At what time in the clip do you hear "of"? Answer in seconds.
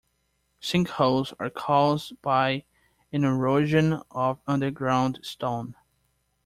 4.09-4.39